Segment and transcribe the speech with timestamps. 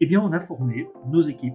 [0.00, 1.54] eh bien, on a formé nos équipes,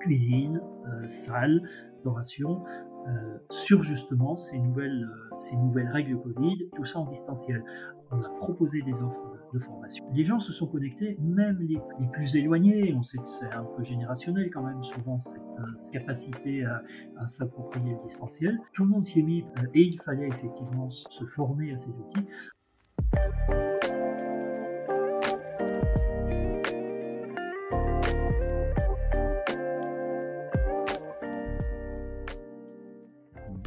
[0.00, 1.62] cuisine, euh, salle,
[1.94, 2.64] restauration,
[3.06, 7.62] euh, sur justement ces nouvelles, euh, ces nouvelles règles Covid, tout ça en distanciel.
[8.10, 10.04] On a proposé des offres de, formation.
[10.12, 11.80] Les gens se sont connectés, même les,
[12.12, 12.94] plus éloignés.
[12.96, 15.40] On sait que c'est un peu générationnel quand même, souvent cette,
[15.76, 16.82] cette capacité à,
[17.18, 18.58] à s'approprier le distanciel.
[18.72, 22.26] Tout le monde s'y est mis et il fallait effectivement se former à ces outils.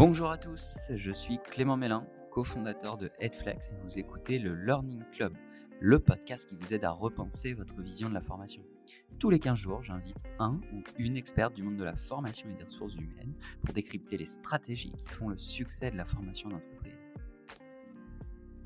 [0.05, 5.01] Bonjour à tous, je suis Clément Mélin, cofondateur de Headflex et vous écoutez le Learning
[5.13, 5.33] Club,
[5.79, 8.61] le podcast qui vous aide à repenser votre vision de la formation.
[9.17, 12.53] Tous les 15 jours, j'invite un ou une experte du monde de la formation et
[12.55, 16.99] des ressources humaines pour décrypter les stratégies qui font le succès de la formation d'entreprise.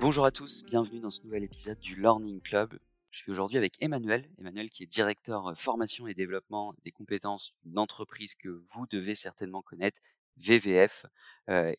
[0.00, 2.76] Bonjour à tous, bienvenue dans ce nouvel épisode du Learning Club.
[3.12, 8.34] Je suis aujourd'hui avec Emmanuel, Emmanuel qui est directeur formation et développement des compétences d'entreprise
[8.34, 10.00] que vous devez certainement connaître
[10.40, 11.06] VVF.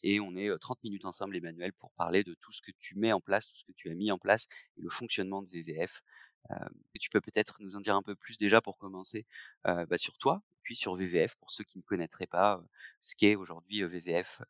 [0.03, 3.11] et on est 30 minutes ensemble, Emmanuel, pour parler de tout ce que tu mets
[3.11, 6.02] en place, tout ce que tu as mis en place et le fonctionnement de VVF.
[6.99, 9.25] tu peux peut-être nous en dire un peu plus déjà pour commencer
[9.63, 12.63] bah, sur toi, puis sur VVF, pour ceux qui ne connaîtraient pas
[13.02, 14.41] ce qu'est aujourd'hui VVF.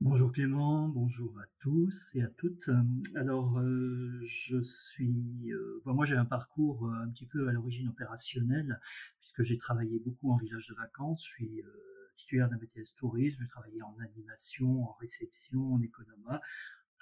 [0.00, 2.70] Bonjour Clément, bonjour à tous et à toutes.
[3.16, 5.52] Alors, euh, je suis.
[5.52, 8.80] Euh, moi, j'ai un parcours euh, un petit peu à l'origine opérationnelle,
[9.18, 11.26] puisque j'ai travaillé beaucoup en village de vacances.
[11.26, 11.62] Je suis
[12.16, 16.40] titulaire d'un BTS tourisme, j'ai travaillé en animation, en réception, en économat,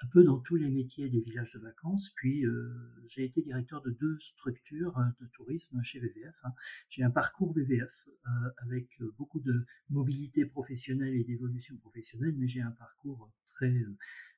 [0.02, 2.10] un peu dans tous les métiers des villages de vacances.
[2.16, 2.70] Puis euh,
[3.06, 6.34] j'ai été directeur de deux structures euh, de tourisme chez VVF.
[6.44, 6.52] Hein.
[6.90, 12.60] J'ai un parcours VVF euh, avec beaucoup de mobilité professionnelle et d'évolution professionnelle, mais j'ai
[12.60, 13.72] un parcours très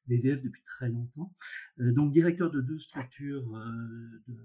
[0.06, 1.34] VVF depuis très longtemps.
[1.78, 3.46] donc directeur de deux structures
[4.28, 4.36] de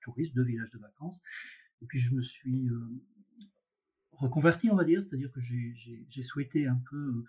[0.00, 1.20] tourisme, deux villages de vacances.
[1.82, 2.68] Et puis je me suis
[4.12, 7.24] reconverti, on va dire, c'est-à-dire que j'ai souhaité un peu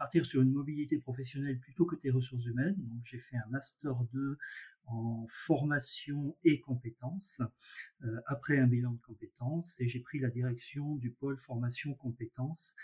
[0.00, 2.74] partir sur une mobilité professionnelle plutôt que des ressources humaines.
[3.04, 4.38] J'ai fait un master 2
[4.86, 7.42] en formation et compétences,
[8.02, 12.74] euh, après un bilan de compétences, et j'ai pris la direction du pôle formation compétences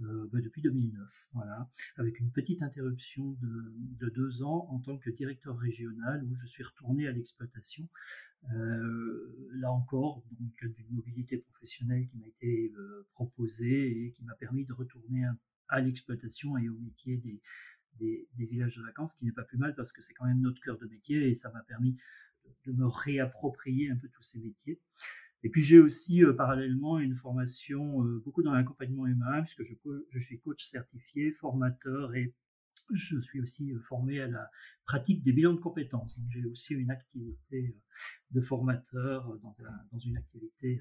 [0.00, 4.96] euh, bah, depuis 2009, voilà, avec une petite interruption de, de, deux ans en tant
[4.96, 7.88] que directeur régional où je suis retourné à l'exploitation.
[8.54, 12.72] Euh, là encore, donc d'une mobilité professionnelle qui m'a été
[13.12, 15.36] proposée et qui m'a permis de retourner un
[15.70, 17.40] à l'exploitation et au métier des,
[18.38, 20.60] villages de vacances, ce qui n'est pas plus mal parce que c'est quand même notre
[20.62, 21.96] cœur de métier et ça m'a permis
[22.64, 24.80] de, me réapproprier un peu tous ces métiers.
[25.42, 30.18] Et puis j'ai aussi euh, parallèlement une formation euh, beaucoup dans l'accompagnement humain, puisque je,
[30.18, 32.34] suis coach certifié, formateur et
[32.92, 34.50] je suis aussi euh, formé à la
[34.84, 36.18] pratique des bilans de compétences.
[36.30, 37.76] J'ai aussi une activité
[38.30, 40.80] de formateur dans une activité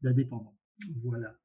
[0.00, 0.56] d'indépendant.
[1.02, 1.36] Voilà.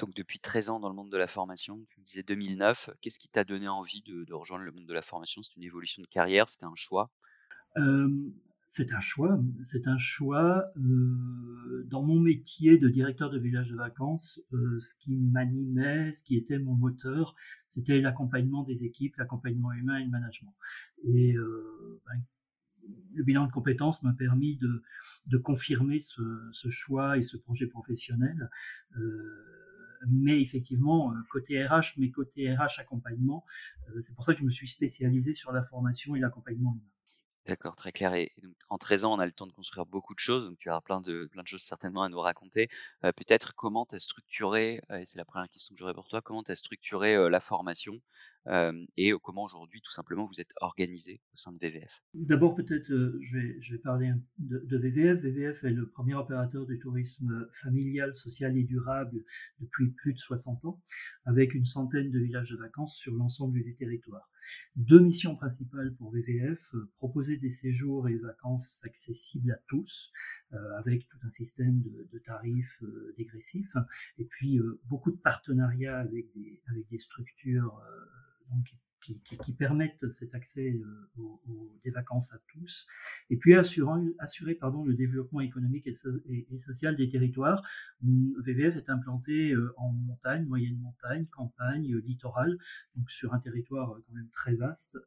[0.00, 3.18] Donc depuis 13 ans dans le monde de la formation, tu me disais 2009, qu'est-ce
[3.18, 5.42] qui t'a donné envie de, rejoindre le monde de la formation?
[5.42, 7.10] C'est une évolution de carrière, c'était un choix?
[8.66, 10.64] C'est un choix, c'est un choix.
[10.76, 16.58] dans mon métier de directeur de village de vacances, ce qui m'animait, ce qui était
[16.58, 17.34] mon moteur,
[17.68, 20.54] c'était l'accompagnement des équipes, l'accompagnement humain et le management.
[21.04, 21.34] Et
[22.06, 22.22] ben,
[23.14, 24.58] le bilan de compétences m'a permis
[25.26, 28.48] de, confirmer ce, choix et ce projet professionnel
[30.08, 33.44] mais effectivement, euh, côté RH, mais côté RH accompagnement,
[33.88, 36.90] euh, c'est pour ça que je me suis spécialisé sur la formation et l'accompagnement humain.
[37.46, 38.14] D'accord, très clair.
[38.14, 40.44] Et donc, en 13 ans, on a le temps de construire beaucoup de choses.
[40.44, 42.68] Donc, tu auras plein de, plein de choses certainement à nous raconter.
[43.04, 46.20] Euh, peut-être comment tu as structuré, et c'est la première question que j'aurais pour toi,
[46.20, 48.00] comment tu as structuré la formation
[48.96, 53.72] et comment aujourd'hui, tout simplement, vous êtes organisé au sein de VVF D'abord, peut-être, je,
[53.72, 55.20] vais, parler de, VVF.
[55.20, 59.22] VVF est le premier opérateur du tourisme familial, social et durable
[59.60, 60.82] depuis plus de 60 ans,
[61.24, 64.30] avec une centaine de villages de vacances sur l'ensemble du territoire.
[64.76, 70.10] Deux missions principales pour VVF, proposer des séjours et vacances accessibles à tous,
[70.78, 72.82] avec tout un système de, tarifs
[73.16, 73.76] dégressifs,
[74.18, 77.80] et puis beaucoup de partenariats avec des structures
[79.42, 81.40] qui, permettent cet accès euh, aux,
[81.84, 82.86] des vacances à tous,
[83.30, 87.62] et puis assurer, assurer pardon, le développement économique et, social des territoires.
[88.02, 92.58] VVF est implanté euh, en montagne, moyenne montagne, campagne, euh, littoral,
[92.96, 94.98] donc sur un territoire quand même très vaste,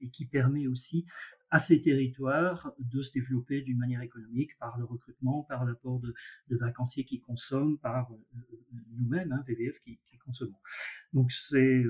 [0.00, 1.06] et qui permet aussi
[1.50, 6.14] à ces territoires de se développer d'une manière économique par le recrutement, par l'apport de,
[6.48, 8.10] de, vacanciers qui consomment, par
[8.96, 10.58] nous-mêmes, hein, VVF, qui, qui consommons.
[11.12, 11.84] Donc c'est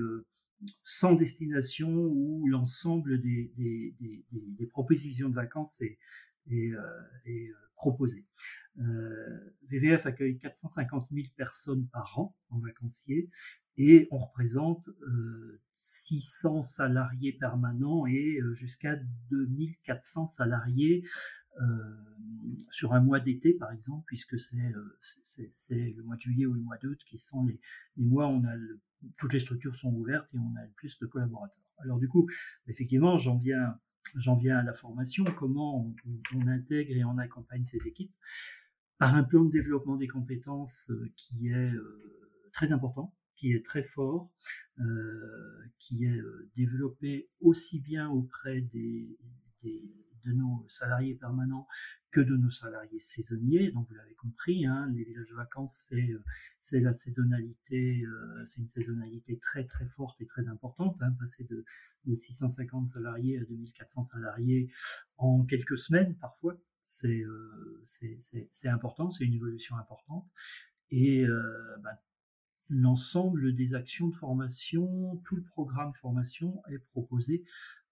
[0.83, 5.97] sans destination où l'ensemble des, propositions de vacances est,
[6.49, 6.71] est,
[7.25, 8.25] est proposé.
[9.69, 13.29] VVF accueille 450 000 personnes par an en vacancier
[13.77, 14.89] et on représente
[15.81, 18.95] 600 salariés permanents et jusqu'à
[19.29, 21.03] 2400 salariés
[22.69, 24.55] sur un mois d'été, par exemple, puisque c'est
[25.69, 27.59] le mois de juillet ou le mois d'août qui sont les,
[27.97, 28.55] mois où on a
[29.17, 31.63] toutes les structures sont ouvertes et on a plus de collaborateurs.
[31.79, 32.29] Alors du coup,
[32.67, 33.77] effectivement, j'en viens,
[34.15, 35.93] j'en viens à la formation, comment
[36.33, 38.13] on, intègre et on accompagne ces équipes
[38.97, 41.71] par un plan de développement des compétences qui est
[42.53, 44.31] très important, qui est très fort,
[45.79, 46.21] qui est
[46.55, 49.17] développé aussi bien auprès des,
[50.25, 51.67] de nos salariés permanents
[52.11, 53.71] que de nos salariés saisonniers.
[53.71, 56.09] Donc vous l'avez compris, hein, les villages de vacances, c'est,
[56.59, 58.03] c'est la saisonnalité,
[58.45, 60.95] c'est une saisonnalité très très forte et très importante.
[61.01, 61.65] Hein, passer de,
[62.05, 64.71] de 650 salariés à 2400 salariés
[65.17, 67.23] en quelques semaines parfois, c'est,
[67.85, 70.29] c'est, important, c'est une évolution importante.
[70.91, 71.25] Et
[71.81, 71.99] bah,
[72.69, 77.43] l'ensemble des actions de formation, tout le programme formation est proposé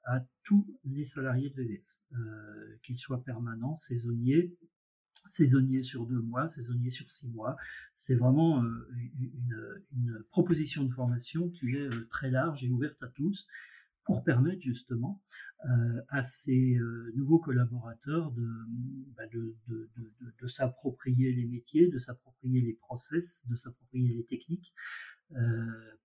[0.06, 4.56] à tous les salariés de VVF, euh, qu'ils soient permanents, saisonniers,
[5.28, 7.56] saisonniers sur deux mois, saisonniers sur six mois.
[7.94, 8.90] C'est vraiment euh,
[9.94, 13.48] une, proposition de formation qui est euh, très large et ouverte à tous
[14.04, 15.22] pour permettre justement
[16.10, 16.80] à ces
[17.14, 18.34] nouveaux collaborateurs
[19.16, 24.74] bah, de, s'approprier les métiers, de s'approprier les process, de s'approprier les techniques,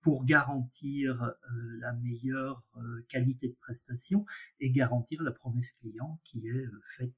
[0.07, 4.25] pour garantir euh, la meilleure euh, qualité de prestation
[4.61, 6.65] et garantir la promesse client qui est
[6.95, 7.13] faite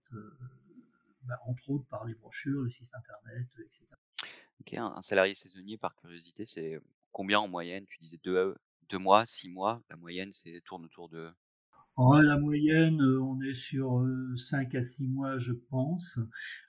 [1.26, 3.86] bah, entre autres par les brochures, le site internet, etc.
[4.62, 7.86] Ok, un, salarié saisonnier, par curiosité, c'est combien en moyenne?
[7.86, 8.56] Tu disais deux,
[8.90, 9.84] deux mois, six mois.
[9.92, 11.30] La moyenne, c'est tourne autour de.
[11.96, 14.04] Oh, la moyenne, on est sur
[14.36, 16.18] 5 à 6 mois, je pense.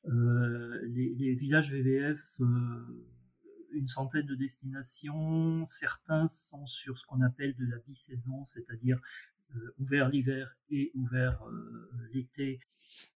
[0.05, 2.37] les, les, villages VVF
[3.73, 5.65] une centaine de destinations.
[5.67, 9.01] Certains sont sur ce qu'on appelle de la bisaison, c'est-à-dire
[9.57, 12.61] euh, ouvert l'hiver et ouvert euh, l'été.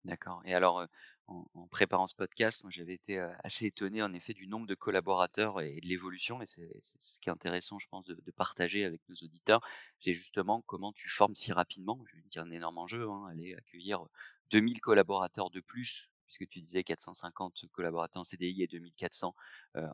[0.03, 0.41] D'accord.
[0.45, 0.87] Et alors, euh,
[1.27, 5.79] en, préparant ce podcast, j'avais été assez étonné en effet du nombre de collaborateurs et,
[5.79, 6.41] de l'évolution.
[6.41, 9.61] Et c'est ce qui est intéressant, je pense, de, partager avec nos auditeurs.
[9.99, 12.03] C'est justement comment tu formes si rapidement.
[12.07, 14.05] Je vais dire un énorme enjeu, hein, aller accueillir
[14.51, 19.35] 2000 collaborateurs de plus puisque tu disais 450 collaborateurs en CDI et 2400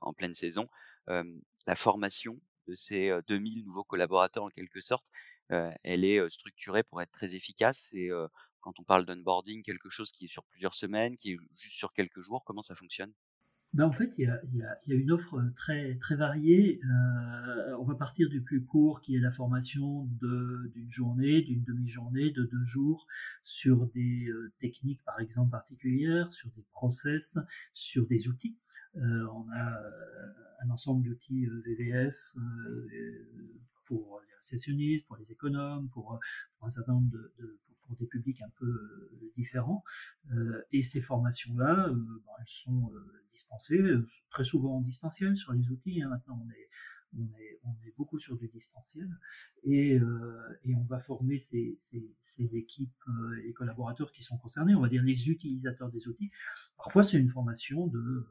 [0.01, 0.68] en pleine saison.
[1.07, 5.06] la formation de ces 2000 nouveaux collaborateurs, en quelque sorte,
[5.50, 7.89] elle est structurée pour être très efficace.
[7.94, 8.09] Et
[8.62, 11.94] quand on parle d'onboarding, quelque chose qui est sur plusieurs semaines, qui est juste sur
[11.94, 13.13] quelques jours, comment ça fonctionne?
[13.74, 16.81] Ben en fait, il y, a, une offre très, très variée.
[16.83, 22.31] Euh, on va partir du plus court, qui est la formation d'une journée, d'une demi-journée,
[22.31, 23.06] de deux jours,
[23.44, 27.38] sur des euh, techniques, par exemple, particulières, sur des process,
[27.75, 28.57] sur des outils.
[28.95, 29.80] Euh, on a
[30.62, 32.16] un ensemble d'outils VVF
[33.86, 36.19] pour les réceptionnistes, pour les économes, pour,
[36.57, 37.60] pour un certain nombre de, de
[37.95, 39.83] des publics un peu euh, différents.
[40.31, 42.91] Euh, et ces formations-là, euh, ben, elles sont
[43.31, 43.81] dispensées
[44.30, 46.01] très souvent en distanciel sur les outils.
[46.01, 46.09] Hein.
[46.09, 46.69] Maintenant, on est,
[47.18, 49.09] on est, on est, beaucoup sur du distanciel
[49.63, 50.00] et,
[50.63, 51.75] et on va former ces,
[52.21, 53.03] ces, équipes
[53.44, 56.31] et collaborateurs qui sont concernés, on va dire les utilisateurs des outils.
[56.78, 58.25] Parfois, c'est une formation de,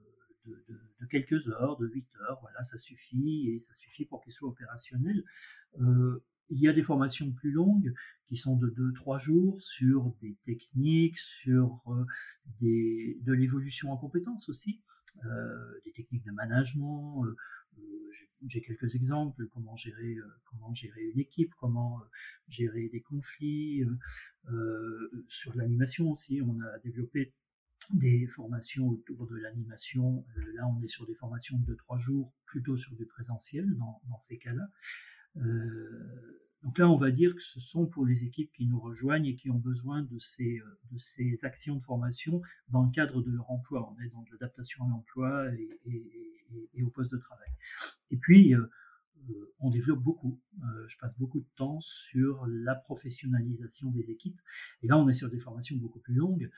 [0.47, 4.49] de, quelques heures, de 8 heures, voilà, ça suffit et ça suffit pour qu'ils soient
[4.49, 5.23] opérationnels.
[6.51, 7.93] Il y a des formations plus longues
[8.27, 12.05] qui sont de 2-3 jours sur des techniques, sur euh,
[12.61, 14.83] de l'évolution en compétences aussi,
[15.25, 17.25] euh, des techniques de management.
[17.25, 17.37] Euh,
[18.47, 22.01] j'ai quelques exemples, comment gérer, comment gérer une équipe, comment
[22.49, 23.85] gérer des conflits.
[25.29, 27.35] sur l'animation aussi, on a développé
[27.91, 30.25] des formations autour de l'animation.
[30.55, 34.39] là, on est sur des formations de 2-3 jours, plutôt sur du présentiel dans ces
[34.39, 34.69] cas-là.
[35.37, 39.27] Euh, donc là, on va dire que ce sont pour les équipes qui nous rejoignent
[39.27, 43.31] et qui ont besoin de ces, euh, de actions de formation dans le cadre de
[43.31, 43.93] leur emploi.
[43.93, 45.69] On est dans l'adaptation à l'emploi et,
[46.75, 47.51] et, au poste de travail.
[48.11, 48.67] Et puis, euh,
[49.61, 50.41] on développe beaucoup.
[50.87, 54.41] je passe beaucoup de temps sur la professionnalisation des équipes.
[54.83, 56.49] Et là, on est sur des formations beaucoup plus longues,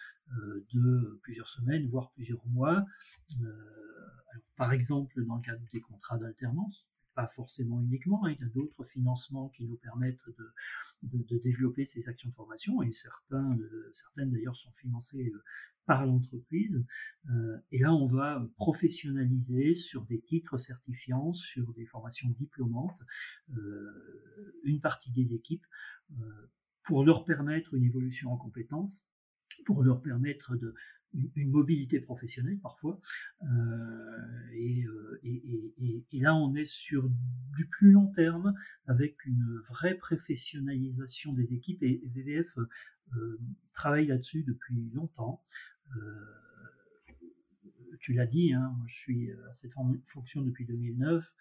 [0.73, 2.85] de plusieurs semaines, voire plusieurs mois.
[4.57, 6.87] par exemple, dans le cadre des contrats d'alternance,
[7.27, 10.19] forcément uniquement, hein, il y a d'autres financements qui nous permettent
[11.03, 13.57] de, développer ces actions de formation, et certains,
[13.93, 15.33] certaines d'ailleurs sont financées
[15.87, 16.85] par l'entreprise.
[17.73, 23.01] et là, on va professionnaliser sur des titres certifiants, sur des formations diplômantes,
[24.65, 25.67] une partie des équipes
[26.85, 29.05] pour leur permettre une évolution en compétences,
[29.65, 30.75] pour leur permettre de,
[31.15, 33.01] une, mobilité professionnelle parfois.
[33.43, 33.47] Euh,
[34.55, 37.09] euh, et, là, on est sur
[37.57, 38.55] du plus long terme
[38.87, 42.59] avec une vraie professionnalisation des équipes et VVF
[43.17, 43.39] euh,
[43.75, 45.43] travaille là-dessus depuis longtemps.
[47.99, 49.73] tu l'as dit, hein, je suis à cette
[50.07, 51.33] fonction depuis 2009.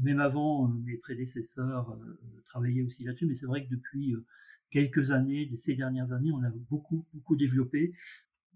[0.00, 1.98] Même avant, mes prédécesseurs
[2.46, 4.14] travaillaient aussi là-dessus, mais c'est vrai que depuis
[4.70, 7.94] quelques années, ces dernières années, on a beaucoup, beaucoup développé.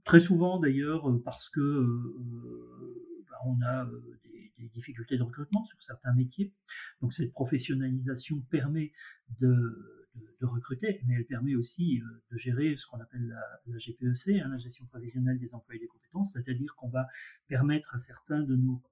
[0.07, 5.65] Très souvent d'ailleurs euh, parce que euh, bah, on a euh, des, difficultés de recrutement
[5.65, 6.53] sur certains métiers.
[7.01, 8.93] Donc cette professionnalisation permet
[9.41, 10.05] de,
[10.43, 13.27] recruter, mais elle permet aussi de gérer ce qu'on appelle
[13.67, 17.07] la, GPEC, hein, la gestion prévisionnelle des emplois et des compétences, c'est-à-dire qu'on va
[17.49, 18.83] permettre à certains de nos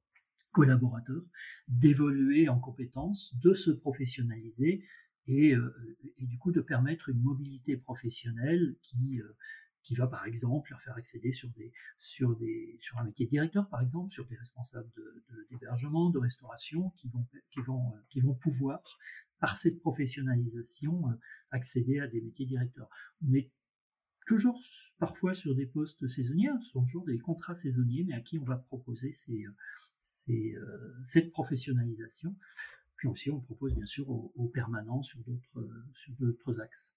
[0.52, 1.24] collaborateurs
[1.68, 4.84] d'évoluer en compétences, de se professionnaliser
[5.26, 5.54] et,
[6.18, 9.20] du coup de permettre une mobilité professionnelle qui,
[9.84, 13.30] qui va par exemple leur faire accéder sur, des, sur, des, sur un métier de
[13.30, 14.90] directeur, par exemple, sur des responsables
[15.50, 18.80] d'hébergement, de, restauration, qui vont, qui, vont, qui vont pouvoir,
[19.40, 21.14] par cette professionnalisation, euh,
[21.50, 22.88] accéder à des métiers directeurs.
[23.22, 23.50] On est
[24.26, 24.58] toujours
[24.98, 28.44] parfois sur des postes saisonniers, ce sont toujours des contrats saisonniers, mais à qui on
[28.44, 29.14] va proposer
[30.30, 32.34] euh, cette professionnalisation.
[32.96, 35.20] Puis aussi, on propose bien sûr aux, aux permanents sur
[36.08, 36.96] d'autres axes.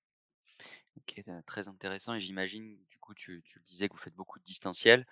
[0.97, 4.43] OK, très intéressant et j'imagine, du coup, tu le disais que vous faites beaucoup de
[4.43, 5.05] distanciel,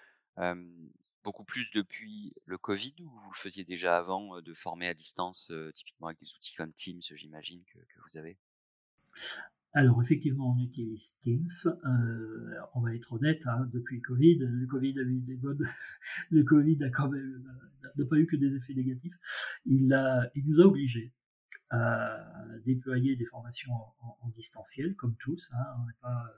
[1.23, 5.51] beaucoup plus depuis le covid ou vous le faisiez déjà avant, de former à distance,
[5.73, 8.37] typiquement avec des outils comme Teams, j'imagine que vous avez?
[9.73, 11.49] Alors effectivement, on utilise Teams,
[12.75, 15.67] on va être honnête, hein, depuis le covid, le covid a eu des bonnes
[16.31, 17.43] le covid a quand même,
[17.83, 19.15] n'a pas eu que des effets négatifs.
[19.65, 19.93] Il
[20.35, 21.11] il nous a obligés
[22.65, 25.51] déployer des formations en, distanciel, comme tous.
[25.53, 25.65] Hein.
[25.79, 26.33] On n'est pas,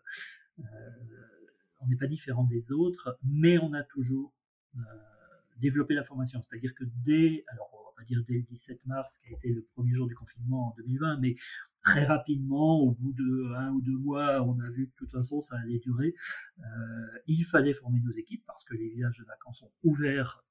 [0.60, 4.34] euh, différent des autres, mais on a toujours
[4.75, 4.79] euh,
[5.58, 6.41] développé la formation.
[6.41, 9.50] C'est-à-dire que dès, alors on va pas dire dès le 17 mars, qui a été
[9.50, 11.36] le premier jour du confinement en 2020, mais
[11.82, 15.12] très rapidement, au bout de un ou deux mois, on a vu que de toute
[15.12, 16.13] façon ça allait durer.
[16.60, 16.63] Euh,
[17.27, 20.44] il fallait former nos équipes parce que les villages de vacances sont ouverts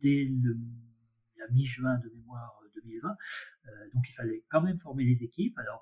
[0.00, 0.30] dès
[1.38, 3.08] la mi-juin de mémoire 2020.
[3.08, 5.58] Euh, donc il fallait quand même former les équipes.
[5.58, 5.80] Alors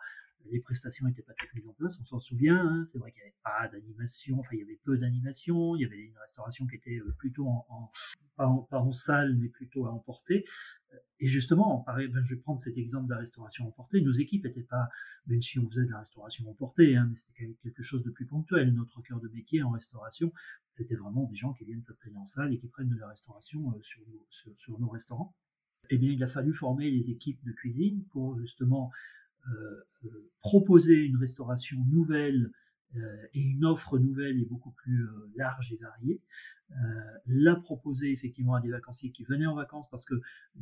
[0.51, 2.59] les prestations n'étaient pas toutes mises en place, on s'en souvient.
[2.59, 2.85] Hein.
[2.87, 5.77] c'est vrai qu'il n'y avait pas d'animation, enfin il y avait peu d'animation.
[5.77, 7.91] Il y avait une restauration qui était euh, plutôt en,
[8.37, 10.45] pas, en salle, mais plutôt à emporter.
[10.93, 14.01] Euh, et justement, ben, je vais prendre cet exemple de la restauration emportée.
[14.01, 14.89] Nos équipes n'étaient pas,
[15.27, 18.27] même si on faisait de la restauration emportée, hein, mais c'était quelque chose de plus
[18.27, 18.73] ponctuel.
[18.73, 20.33] Notre cœur de métier en restauration,
[20.71, 23.75] c'était vraiment des gens qui viennent s'installer en salle et qui prennent de la restauration
[24.57, 25.35] sur nos restaurants
[25.91, 28.91] eh bien, il a fallu former les équipes de cuisine pour justement
[29.49, 32.51] euh, euh, proposer une restauration nouvelle
[32.97, 36.21] euh, et une offre nouvelle et beaucoup plus large et variée.
[37.27, 40.15] La proposer effectivement à des vacanciers qui venaient en vacances parce que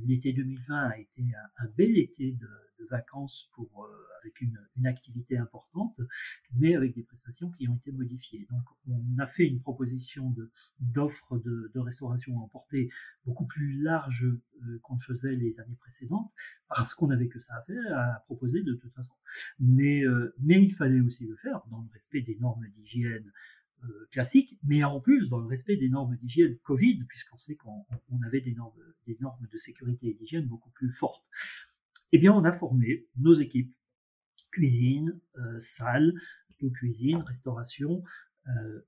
[0.04, 1.22] l'été 2020 a été
[1.58, 2.48] un, bel été de,
[2.90, 3.88] vacances pour,
[4.22, 5.98] avec une, activité importante,
[6.54, 8.46] mais avec des prestations qui ont été modifiées.
[8.50, 10.32] Donc on a fait une proposition
[10.78, 12.88] d'offre de, de, restauration emportée
[13.24, 14.26] beaucoup plus large
[14.82, 16.30] qu'on faisait les années précédentes,
[16.68, 19.14] parce qu'on n'avait que ça à faire, à proposer de toute façon.
[19.58, 20.04] Mais,
[20.38, 23.32] mais il fallait aussi le faire dans le respect des normes d'hygiène
[23.84, 27.84] euh, classiques, mais en plus dans le respect des normes d'hygiène Covid, puisqu'on sait qu'on
[28.26, 28.74] avait des normes,
[29.06, 31.24] de sécurité et d'hygiène beaucoup plus fortes.
[32.12, 33.72] Eh bien, on a formé nos équipes
[34.50, 36.14] cuisine, euh, salle,
[36.46, 38.02] plutôt cuisine, restauration,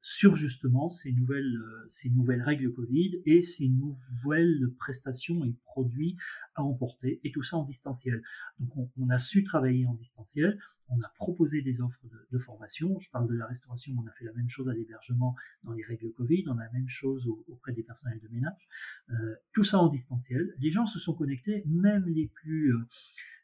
[0.03, 6.17] sur justement ces nouvelles, euh, ces nouvelles règles Covid et ces nouvelles prestations et produits
[6.55, 8.23] à emporter, et tout ça en distanciel.
[8.61, 12.01] Donc on, a su travailler en distanciel, on a proposé des offres
[12.31, 15.35] de, formation, je parle de la restauration, on a fait la même chose à l'hébergement
[15.65, 18.69] dans les règles Covid, on a la même chose auprès des personnels de ménage,
[19.11, 20.55] euh, tout ça en distanciel.
[20.59, 22.75] Les gens se sont connectés, même les plus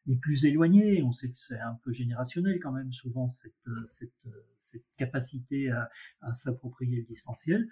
[0.07, 1.03] les plus éloignés.
[1.03, 3.87] On sait que c'est un peu générationnel quand même, souvent, cette, euh,
[4.27, 5.91] euh, capacité à,
[6.35, 7.69] s'approprier le distanciel.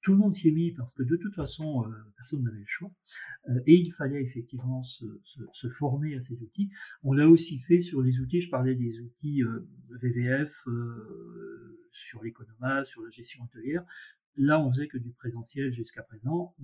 [0.00, 2.66] Tout le monde s'y est mis parce que de toute façon, euh, personne n'avait le
[2.66, 2.90] choix.
[3.66, 5.04] et il fallait effectivement se,
[5.70, 6.70] former à ces outils.
[7.02, 9.42] On l'a aussi fait sur les outils, je parlais des outils
[9.90, 10.66] VVF,
[11.90, 13.84] sur l'économat, sur la gestion hôtelière.
[14.36, 16.54] Là, on faisait que du présentiel jusqu'à présent.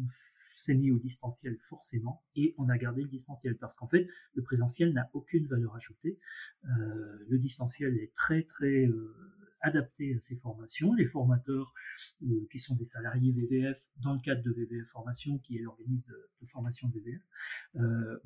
[0.64, 4.42] S'est mis au distanciel forcément et on a gardé le distanciel parce qu'en fait, le
[4.42, 6.18] présentiel n'a aucune valeur ajoutée.
[6.64, 9.14] Euh, le distanciel est très très euh,
[9.60, 10.94] adapté à ces formations.
[10.94, 11.72] Les formateurs
[12.22, 16.04] euh, qui sont des salariés VVF dans le cadre de VVF Formation, qui est l'organisme
[16.08, 17.22] de, formation de VVF,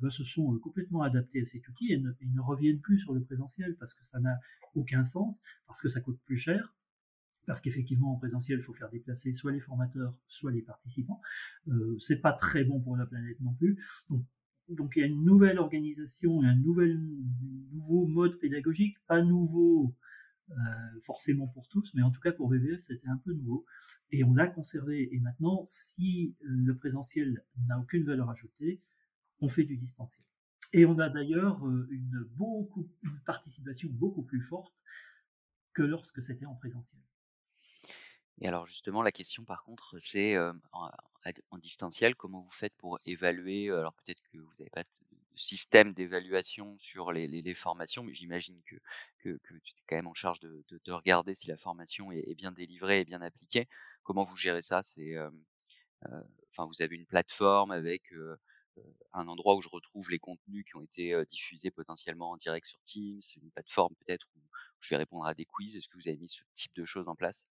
[0.01, 3.23] ben, se sont complètement adaptés à cet outil et et ne reviennent plus sur le
[3.23, 4.37] présentiel parce que ça n'a
[4.75, 6.73] aucun sens, parce que ça coûte plus cher,
[7.49, 11.19] parce qu'effectivement en présentiel, il faut faire déplacer soit les formateurs, soit les participants.
[11.67, 13.83] Euh, c'est pas très bon pour la planète non plus.
[14.67, 19.95] Donc, il y a une nouvelle organisation, un nouveau mode pédagogique, pas nouveau
[20.51, 20.53] euh,
[21.01, 23.65] forcément pour tous, mais en tout cas pour VVF, c'était un peu nouveau.
[24.11, 25.09] Et on l'a conservé.
[25.11, 28.79] Et maintenant, si le présentiel n'a aucune valeur ajoutée,
[29.41, 30.23] on fait du distanciel.
[30.73, 32.27] Et on a d'ailleurs euh, une
[33.25, 34.75] participation beaucoup plus forte
[35.73, 37.01] que lorsque c'était en présentiel.
[38.41, 40.37] Et alors justement, la question par contre, c'est
[40.71, 44.89] en, distanciel, comment vous faites pour évaluer Alors peut-être que vous n'avez pas de
[45.35, 48.75] système d'évaluation sur les, formations, mais j'imagine que,
[49.19, 53.01] que, tu es quand même en charge de, regarder si la formation est, bien délivrée
[53.01, 53.67] et bien appliquée.
[54.03, 54.83] Comment vous gérez ça?
[54.83, 55.15] C'est,
[56.51, 58.13] enfin, vous avez une plateforme avec
[59.13, 62.79] un endroit où je retrouve les contenus qui ont été diffusés potentiellement en direct sur
[62.85, 64.39] Teams, une plateforme peut-être où
[64.79, 65.75] je vais répondre à des quiz.
[65.75, 67.45] Est-ce que vous avez mis ce type de choses en place?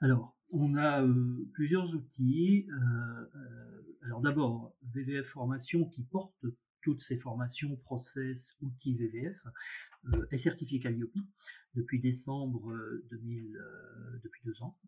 [0.00, 2.68] Alors, on a euh, plusieurs outils.
[2.70, 6.46] Euh, euh, alors d'abord, VVF Formation qui porte
[6.82, 9.44] toutes ces formations, process, outils VVF,
[10.30, 11.18] est certifié Calliope
[11.74, 12.72] depuis décembre
[13.10, 13.60] 2000,
[14.22, 14.78] depuis deux ans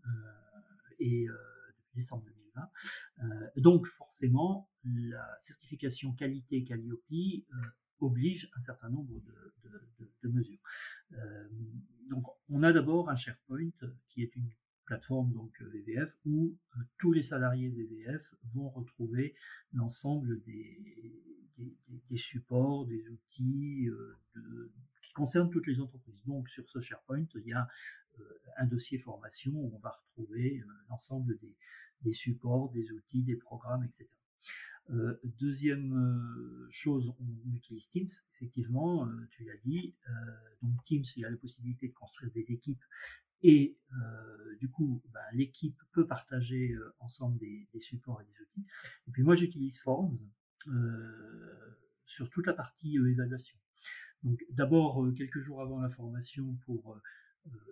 [1.00, 2.24] et depuis décembre
[3.18, 3.40] 2020.
[3.56, 7.02] donc forcément, la certification qualité Calliope
[7.98, 9.20] oblige un certain nombre
[10.22, 10.62] de mesures.
[12.08, 13.72] donc on a d'abord un SharePoint
[14.06, 14.48] qui est une
[14.88, 19.34] plateforme donc euh, VVF où euh, tous les salariés VVF vont retrouver
[19.74, 21.14] l'ensemble des,
[22.08, 26.22] des, supports, des outils euh, qui concernent toutes les entreprises.
[26.24, 27.68] Donc sur ce SharePoint, il y a
[28.56, 31.38] un dossier formation où on va retrouver l'ensemble
[32.02, 34.08] des, supports, des outils, des programmes, etc.
[35.38, 39.94] deuxième chose, on utilise Teams, effectivement, tu l'as dit.
[40.62, 42.82] donc Teams, il y a la possibilité de construire des équipes
[43.42, 48.66] et euh, du coup, bah, l'équipe peut partager euh, ensemble des, supports et des outils.
[49.06, 50.18] Et puis moi, j'utilise Forms
[50.68, 53.56] euh, sur toute la partie évaluation.
[54.24, 57.00] Donc d'abord, quelques jours avant la formation, pour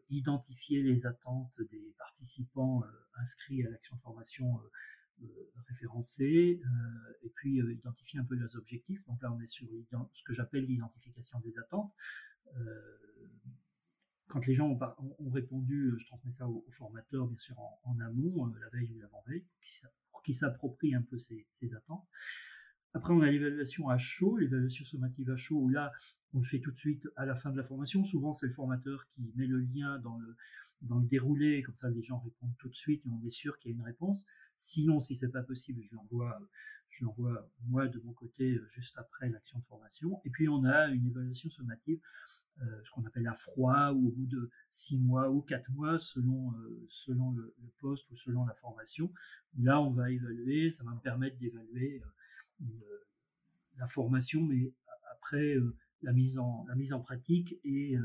[0.08, 2.84] identifier les attentes des participants
[3.16, 4.60] inscrits à l'action de formation
[5.68, 6.60] référencée,
[7.24, 9.04] et puis identifier un peu leurs objectifs.
[9.06, 9.66] Donc là, on est sur
[10.12, 11.92] ce que j'appelle l'identification des attentes
[14.28, 14.68] quand les gens
[15.18, 18.92] ont, répondu, euh, je transmets ça aux, formateurs, bien sûr, en, amont, euh, la veille
[18.92, 19.44] ou l'avant-veille,
[20.10, 22.06] pour qu'ils s'approprient un peu ces, attentes.
[22.94, 25.92] Après, on a l'évaluation à chaud, l'évaluation sommative à chaud, où là,
[26.34, 28.04] on le fait tout de suite à la fin de la formation.
[28.04, 30.36] Souvent, c'est le formateur qui met le lien dans le,
[31.08, 33.74] déroulé, comme ça, les gens répondent tout de suite et on est sûr qu'il y
[33.74, 34.24] a une réponse.
[34.56, 36.38] Sinon, si c'est pas possible, je l'envoie,
[37.00, 40.20] l'envoie moi de mon côté juste après l'action de formation.
[40.24, 42.00] Et puis, on a une évaluation sommative euh,
[42.84, 46.52] ce qu'on appelle à froid ou au bout de six mois ou quatre mois selon,
[46.52, 49.12] euh, selon le, poste ou selon la formation.
[49.58, 52.02] Là, on va évaluer, ça va me permettre d'évaluer
[52.62, 52.64] euh,
[53.76, 54.72] la formation, mais
[55.12, 55.56] après
[56.02, 57.96] la, mise en, la mise en pratique et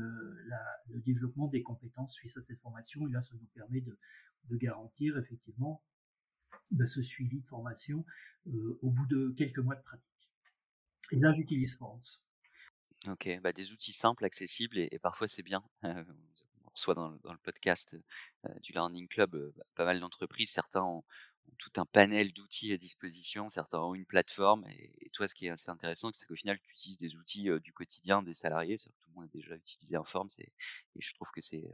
[0.88, 3.08] le développement des compétences suite à cette formation.
[3.08, 3.98] Et là, ça nous permet de,
[4.50, 5.82] de garantir effectivement
[6.70, 8.04] bah, ce suivi de formation
[8.82, 10.30] au bout de quelques mois de pratique.
[11.10, 12.00] Et là, j'utilise Forms.
[13.08, 15.62] OK, bah, des outils simples, accessibles et parfois c'est bien.
[15.82, 17.96] on reçoit dans le podcast,
[18.62, 20.50] du Learning Club, bah, pas mal d'entreprises.
[20.50, 21.04] Certains ont
[21.58, 25.50] tout un panel d'outils à disposition, certains ont une plateforme et toi, ce qui est
[25.50, 28.76] assez intéressant, c'est qu'au final, tu utilises des outils, du quotidien des salariés.
[28.78, 30.42] tout le monde a déjà utilisé Inform, c'est
[30.96, 31.64] et je trouve que c'est,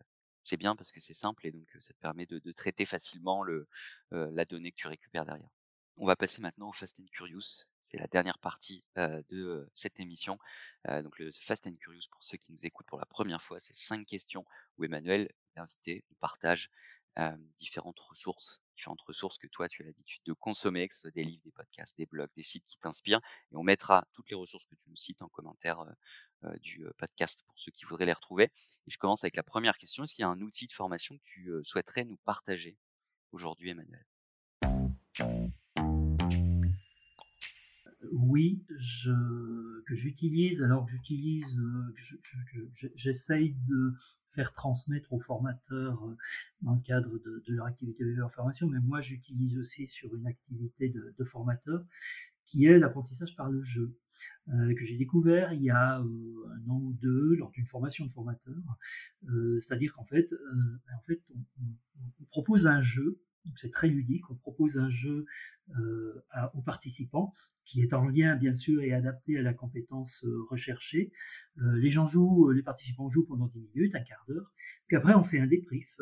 [0.42, 3.68] c'est bien parce que c'est simple et donc, ça te permet de traiter facilement le,
[4.10, 5.50] la donnée que tu récupères derrière.
[5.96, 7.66] On va passer maintenant au Fast and Curious.
[7.90, 10.38] C'est la dernière partie de cette émission.
[10.86, 13.74] donc le Fast and Curious, pour ceux qui nous écoutent pour la première fois, c'est
[13.74, 14.44] cinq questions
[14.76, 16.70] où Emmanuel, l'invité, nous partage
[17.56, 21.24] différentes ressources, différentes ressources que toi tu as l'habitude de consommer, que ce soit des
[21.24, 23.22] livres, des podcasts, des blogs, des sites qui t'inspirent.
[23.52, 25.82] Et on mettra toutes les ressources que tu nous cites en commentaire
[26.60, 28.52] du podcast pour ceux qui voudraient les retrouver.
[28.86, 30.04] Et je commence avec la première question.
[30.04, 32.76] Est-ce qu'il y a un outil de formation que tu souhaiterais nous partager
[33.32, 34.04] aujourd'hui, Emmanuel?
[38.12, 41.60] Oui, que j'utilise, alors que j'utilise,
[42.94, 43.94] j'essaye de
[44.32, 46.00] faire transmettre aux formateurs
[46.62, 50.88] dans le cadre de, leur activité de formation, mais moi j'utilise aussi sur une activité
[50.90, 51.84] de, formateur
[52.46, 53.96] qui est l'apprentissage par le jeu.
[54.48, 58.06] Euh, que j'ai découvert il y a euh, un an ou deux lors d'une formation
[58.06, 58.56] de formateur.
[59.28, 60.28] Euh, c'est-à-dire qu'en fait,
[60.96, 63.20] en fait on, propose un jeu,
[63.56, 65.26] c'est très ludique, on propose un jeu
[66.54, 71.12] aux participants qui est en lien bien sûr et adapté à la compétence recherchée.
[71.56, 74.50] les gens jouent, les participants jouent pendant 10 minutes, un quart d'heure,
[74.86, 75.94] puis après on fait un débrief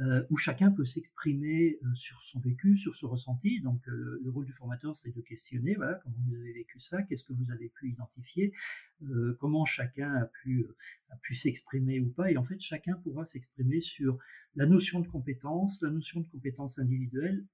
[0.00, 3.60] euh, où chacun peut s'exprimer euh, sur son vécu, sur son ressenti.
[3.62, 7.02] Donc euh, le rôle du formateur, c'est de questionner, voilà, comment vous avez vécu ça,
[7.02, 8.52] qu'est-ce que vous avez pu identifier,
[9.40, 10.26] comment chacun a
[11.22, 12.30] pu s'exprimer ou pas.
[12.30, 14.18] Et en fait, chacun pourra s'exprimer sur
[14.54, 17.44] la notion de compétence, la notion de compétence individuelle.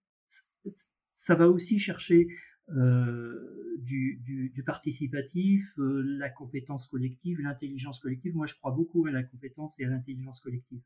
[1.24, 2.28] Ça va aussi chercher
[2.68, 4.20] du,
[4.54, 8.34] du, participatif, la compétence collective, l'intelligence collective.
[8.34, 10.80] Moi, je crois beaucoup à la compétence et à l'intelligence collective.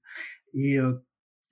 [0.54, 0.78] Et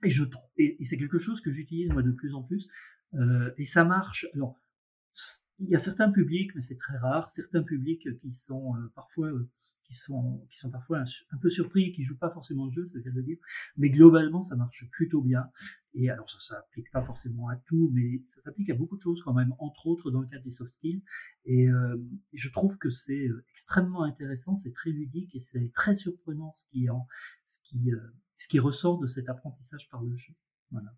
[0.04, 0.24] je,
[0.58, 2.68] et, c'est quelque chose que j'utilise moi de plus en plus.
[3.14, 4.26] Euh, et ça marche.
[4.34, 4.58] Alors,
[5.58, 9.28] il y a certains publics, mais c'est très rare, certains publics qui sont euh, parfois
[9.28, 9.48] euh,
[9.86, 12.98] qui sont qui sont parfois un, peu surpris, qui jouent pas forcément le jeu, c'est
[12.98, 13.38] le cas de le dire.
[13.76, 15.50] Mais globalement, ça marche plutôt bien.
[15.94, 19.22] Et alors ça s'applique pas forcément à tout, mais ça s'applique à beaucoup de choses
[19.22, 21.02] quand même, entre autres dans le cadre des soft skills.
[21.44, 21.96] Et, euh,
[22.32, 26.64] je trouve que c'est euh, extrêmement intéressant, c'est très ludique et c'est très surprenant ce
[26.64, 30.34] qui euh, ressort de cet apprentissage par le jeu.
[30.70, 30.92] Voilà.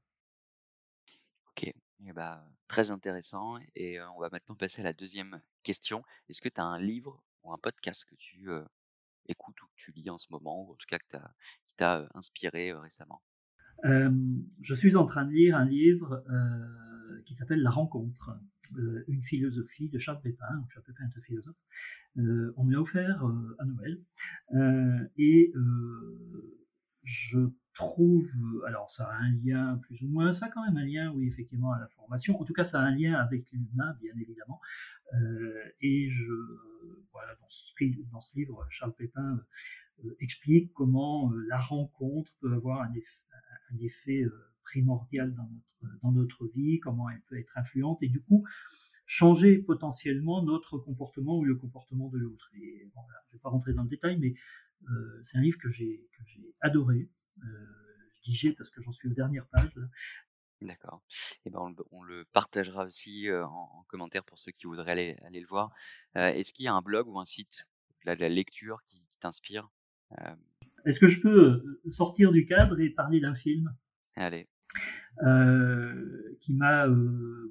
[1.50, 1.72] Ok,
[2.06, 3.58] eh bah, très intéressant.
[3.76, 6.02] Et on va maintenant passer à la deuxième question.
[6.28, 8.48] Est-ce que tu as un livre ou un podcast que tu
[9.28, 12.72] écoutes ou que tu lis en ce moment, ou en tout cas qui t'a inspiré
[12.72, 13.22] récemment?
[13.84, 16.24] Je suis en train de lire un livre
[17.26, 18.30] qui s'appelle La rencontre,
[19.06, 20.64] une philosophie de Charles Pépin.
[20.72, 21.56] Charles Pépin est un philosophe.
[22.16, 23.24] on me l'a offert
[23.58, 24.00] à Noël.
[25.16, 25.52] et
[27.04, 27.38] je
[27.78, 28.30] trouve,
[28.66, 31.26] alors ça a un lien plus ou moins, ça a quand même un lien, oui,
[31.26, 32.40] effectivement, à la formation.
[32.40, 34.60] En tout cas, ça a un lien avec l'humain, bien évidemment.
[35.14, 36.24] Euh, et je,
[37.12, 39.40] voilà, dans ce, livre, Charles Pépin
[40.04, 42.92] euh, explique comment euh, la rencontre peut avoir un
[43.80, 44.24] effet,
[44.64, 48.44] primordial dans notre, dans notre vie, comment elle peut être influente, et du coup,
[49.06, 52.50] changer potentiellement notre comportement ou le comportement de l'autre.
[52.54, 54.34] Et bon, je ne vais pas rentrer dans le détail, mais
[54.90, 56.06] euh, c'est un livre que j'ai
[56.60, 57.08] adoré.
[57.44, 59.78] Euh, je dis j'ai parce que j'en suis aux dernières pages.
[60.60, 61.02] D'accord.
[61.44, 65.46] Et ben on, le partagera aussi en, commentaire pour ceux qui voudraient aller, aller le
[65.46, 65.72] voir.
[66.16, 67.64] Est-ce qu'il y a un blog ou un site
[68.04, 69.68] de la, lecture qui, t'inspire?
[70.84, 73.72] Est-ce que je peux sortir du cadre et parler d'un film?
[74.16, 74.48] Allez.
[76.40, 76.88] qui m'a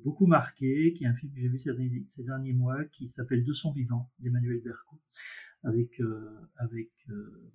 [0.03, 1.71] beaucoup marqué, qui est un film que j'ai vu ces,
[2.07, 4.99] ces, derniers mois, qui s'appelle De son vivant d'Emmanuel Berco
[5.67, 7.51] avec, euh, avec euh,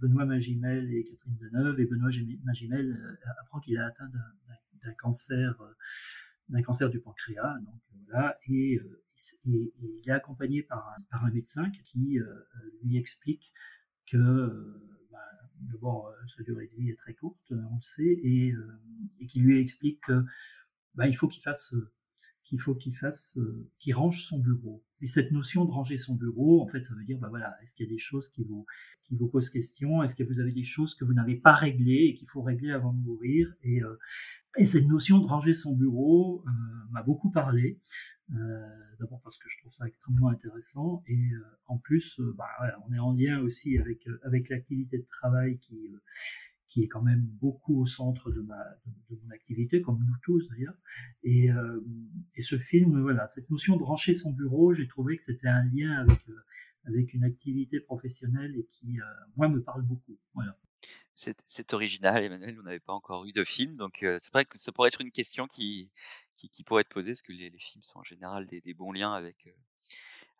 [0.00, 1.80] Benoît Magimel et Catherine Deneuve.
[1.80, 2.10] Et Benoît
[2.44, 5.56] Magimel euh, apprend qu'il a atteint d'un cancer,
[6.64, 7.58] cancer du pancréas.
[7.60, 8.80] Donc, voilà, et,
[9.44, 12.18] il est accompagné par un, par un médecin qui
[12.82, 13.52] lui explique
[14.10, 15.18] que bah,
[15.60, 18.52] d'abord sa durée de vie est très courte, on le sait, et,
[19.20, 20.24] et qui lui explique qu'il
[20.94, 21.72] bah, faut qu'il fasse
[22.52, 24.84] qu'il faut qu'il fasse, euh, qu'il range son bureau.
[25.00, 27.74] Et cette notion de ranger son bureau, en fait, ça veut dire, bah voilà, est-ce
[27.74, 28.66] qu'il y a des choses qui vous,
[29.04, 30.02] qui vous posent question?
[30.02, 32.70] Est-ce que vous avez des choses que vous n'avez pas réglées et qu'il faut régler
[32.70, 33.54] avant de mourir?
[33.62, 33.98] Et, euh,
[34.58, 36.50] et, cette notion de ranger son bureau euh,
[36.90, 37.80] m'a beaucoup parlé.
[38.98, 41.32] D'abord parce que je trouve ça extrêmement intéressant et
[41.66, 42.46] en plus, bah,
[42.88, 45.90] on est en lien aussi avec avec l'activité de travail qui
[46.72, 48.64] qui est quand même beaucoup au centre de, ma,
[49.10, 50.74] de, mon activité, comme nous tous d'ailleurs.
[51.22, 51.80] Et, euh,
[52.34, 55.64] et, ce film, voilà, cette notion de rancher son bureau, j'ai trouvé que c'était un
[55.64, 56.44] lien avec, euh,
[56.86, 59.04] avec une activité professionnelle et qui, euh,
[59.36, 60.18] moi, me parle beaucoup.
[60.32, 60.56] Voilà.
[61.12, 62.58] C'est original, Emmanuel.
[62.58, 65.12] On n'avait pas encore eu de film, donc c'est vrai que ça pourrait être une
[65.12, 65.90] question qui,
[66.36, 69.12] qui, pourrait être posée, parce que les, films sont en général des, des bons liens
[69.12, 69.46] avec,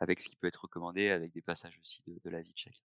[0.01, 2.59] avec ce qui peut être recommandé, avec des passages aussi de, de la vie de
[2.59, 2.92] chacun?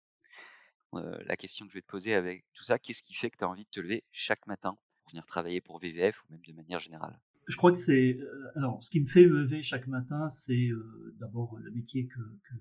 [0.93, 3.45] La question que je vais te poser avec tout ça, qu'est-ce qui fait que tu
[3.45, 6.53] as envie de te lever chaque matin pour venir travailler pour VVF ou même de
[6.53, 7.19] manière générale?
[7.47, 8.19] Je crois que c'est
[8.57, 10.69] alors ce qui me fait lever chaque matin, c'est
[11.19, 12.21] d'abord le métier que,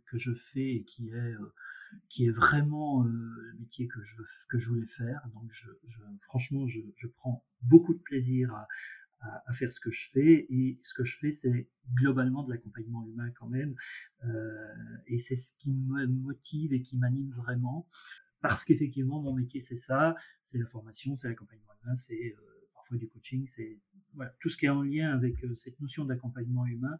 [0.10, 1.34] que, je fais et qui est
[2.10, 4.16] qui est vraiment le métier que je
[4.50, 5.22] que je voulais faire.
[5.34, 5.52] Donc
[6.22, 8.68] franchement je, prends beaucoup de plaisir à,
[9.20, 10.46] à, faire ce que je fais.
[10.50, 13.76] Et ce que je fais, c'est globalement de l'accompagnement humain quand même.
[14.26, 14.74] Euh,
[15.08, 17.88] et c'est ce qui me motive et qui m'anime vraiment.
[18.42, 20.16] Parce qu'effectivement, mon métier, c'est ça.
[20.44, 23.80] C'est la formation, c'est l'accompagnement humain, c'est euh, parfois du coaching, c'est
[24.40, 26.98] tout ce qui est en lien avec cette notion d'accompagnement humain.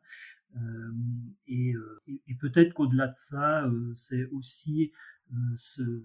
[1.48, 1.74] et,
[2.08, 4.92] et peut-être qu'au-delà de ça, c'est aussi
[5.56, 6.04] ce,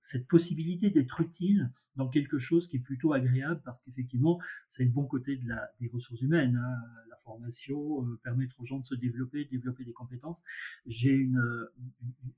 [0.00, 4.90] cette, possibilité d'être utile dans quelque chose qui est plutôt agréable parce qu'effectivement, c'est le
[4.90, 6.56] bon côté de la, des ressources humaines.
[6.56, 6.76] Hein.
[7.10, 10.42] La formation, euh, permettre aux gens de se développer, de développer des compétences.
[10.86, 11.42] J'ai une,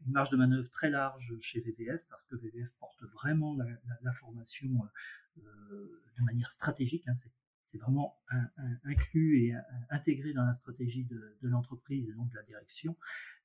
[0.06, 3.56] marge de manœuvre très large chez VVF parce que VVF porte vraiment
[4.02, 4.70] la, formation
[5.38, 7.06] euh, de manière stratégique.
[7.06, 7.14] Hein.
[7.78, 8.48] Vraiment un,
[8.84, 9.54] inclus et
[9.90, 12.96] intégré dans la stratégie de, l'entreprise et donc de la direction.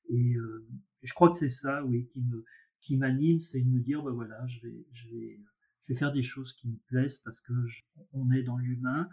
[0.08, 0.66] Et euh,
[1.02, 2.44] je crois que c'est ça, oui, qui me
[2.80, 6.76] qui m'anime, c'est de me dire, ben voilà, je vais, faire des choses qui me
[6.86, 7.52] plaisent parce que
[8.12, 9.08] on est dans l'humain.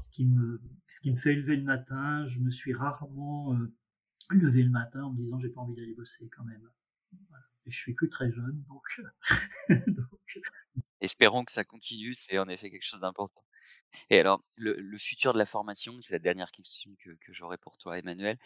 [0.00, 0.60] Ce qui me,
[1.16, 3.74] fait lever le matin, je me suis rarement euh,
[4.30, 6.66] levé le matin en me disant j'ai pas envie d'aller bosser quand même.
[7.66, 8.64] Et je suis plus très jeune,
[9.68, 10.40] donc,
[11.00, 13.44] Espérons que ça continue, c'est en effet quelque chose d'important.
[14.10, 17.76] Et alors, le, futur de la formation, c'est la dernière question que, que j'aurais pour
[17.78, 18.38] toi, Emmanuel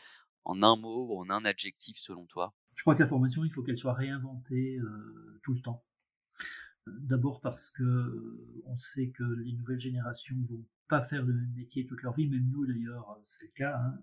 [0.46, 2.54] en un mot ou en un adjectif selon toi?
[2.76, 5.85] Je crois que la formation, il faut qu'elle soit réinventée euh, tout le temps.
[6.87, 11.52] D'abord parce que euh, on sait que les nouvelles générations vont pas faire le même
[11.56, 13.76] métier toute leur vie, même nous d'ailleurs, euh, c'est le cas.
[13.76, 13.98] Hein.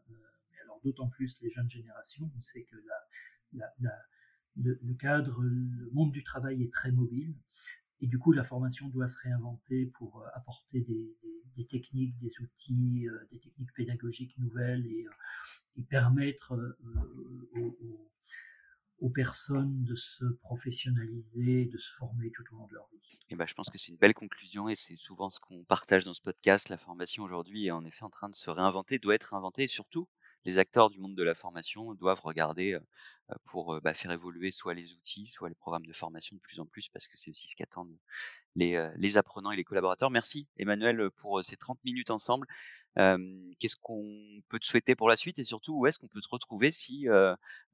[0.51, 2.75] Mais alors d'autant plus les jeunes générations, on sait que
[3.53, 3.71] la,
[4.57, 7.35] le, cadre, le monde du travail est très mobile.
[8.03, 13.39] Et du coup, la formation doit se réinventer pour apporter des, techniques, des outils, des
[13.39, 15.07] techniques pédagogiques nouvelles et,
[15.77, 16.77] et permettre euh,
[18.99, 23.19] aux, personnes de se professionnaliser, de se former tout au long de leur vie.
[23.29, 26.03] Et ben, je pense que c'est une belle conclusion et c'est souvent ce qu'on partage
[26.03, 26.67] dans ce podcast.
[26.67, 29.67] La formation aujourd'hui est en effet en train de se réinventer, doit être réinventée et
[29.67, 30.09] surtout,
[30.45, 32.77] les acteurs du monde de la formation doivent regarder
[33.45, 36.65] pour bah, faire évoluer soit les outils, soit les programmes de formation de plus en
[36.65, 37.97] plus, parce que c'est aussi ce qu'attendent
[38.55, 40.11] les, les, apprenants et les collaborateurs.
[40.11, 42.47] Merci Emmanuel pour ces 30 minutes ensemble.
[42.95, 45.39] Qu'est-ce qu'on peut te souhaiter pour la suite?
[45.39, 47.07] Et surtout où est-ce qu'on peut te retrouver si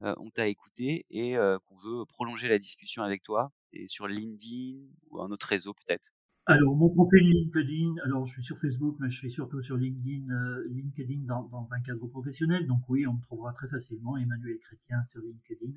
[0.00, 1.34] on t'a écouté et
[1.66, 4.78] qu'on veut prolonger la discussion avec toi et sur LinkedIn
[5.10, 6.10] ou un autre réseau peut-être?
[6.46, 10.26] Alors, mon profil LinkedIn, alors je suis sur Facebook, mais je suis surtout sur LinkedIn,
[10.68, 12.66] LinkedIn dans, dans, un cadre professionnel.
[12.66, 15.72] Donc oui, on me trouvera très facilement, Emmanuel Chrétien sur LinkedIn.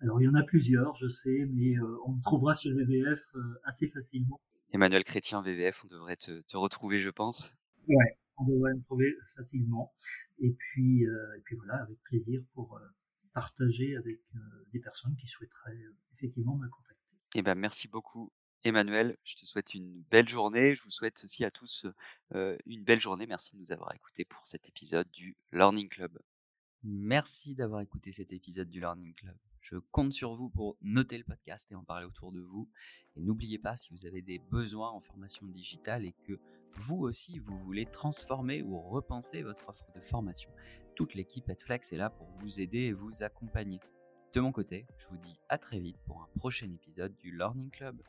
[0.00, 3.20] Alors il y en a plusieurs, je sais, mais on me trouvera sur VVF
[3.64, 4.40] assez facilement.
[4.72, 7.52] Emmanuel Chrétien VVF, on devrait te, te retrouver, je pense.
[7.88, 9.92] Ouais, on devrait me trouver facilement.
[10.38, 12.80] Et puis, euh, et puis voilà, avec plaisir pour euh,
[13.32, 14.38] partager avec euh,
[14.72, 17.16] des personnes qui souhaiteraient effectivement me contacter.
[17.34, 18.32] Eh ben, merci beaucoup.
[18.64, 20.74] Emmanuel, je te souhaite une belle journée.
[20.74, 21.86] Je vous souhaite aussi à tous
[22.66, 23.26] une belle journée.
[23.26, 26.18] Merci de nous avoir écoutés pour cet épisode du Learning Club.
[26.82, 29.36] Merci d'avoir écouté cet épisode du Learning Club.
[29.60, 32.68] Je compte sur vous pour noter le podcast et en parler autour de vous.
[33.16, 36.38] Et n'oubliez pas, si vous avez des besoins en formation digitale et que
[36.74, 40.50] vous aussi, vous voulez transformer ou repenser votre offre de formation,
[40.94, 43.80] toute l'équipe Edflex est là pour vous aider et vous accompagner.
[44.32, 47.70] De mon côté, je vous dis à très vite pour un prochain épisode du Learning
[47.70, 48.00] Club.